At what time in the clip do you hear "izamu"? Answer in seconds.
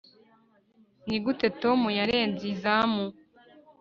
2.53-3.05